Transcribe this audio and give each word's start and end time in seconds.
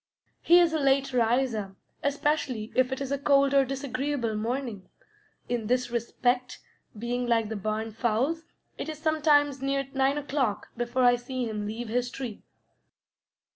He 0.41 0.57
is 0.59 0.73
a 0.73 0.79
late 0.79 1.13
riser, 1.13 1.75
especially 2.01 2.71
if 2.75 2.91
it 2.91 3.01
is 3.01 3.11
a 3.11 3.19
cold 3.19 3.53
or 3.53 3.63
disagreeable 3.63 4.35
morning, 4.35 4.89
in 5.47 5.67
this 5.67 5.91
respect 5.91 6.57
being 6.97 7.27
like 7.27 7.49
the 7.49 7.55
barn 7.55 7.91
fowls; 7.91 8.41
it 8.79 8.89
is 8.89 8.97
sometimes 8.97 9.61
near 9.61 9.87
nine 9.93 10.17
o'clock 10.17 10.69
before 10.75 11.03
I 11.03 11.17
see 11.17 11.47
him 11.47 11.67
leave 11.67 11.89
his 11.89 12.09
tree. 12.09 12.41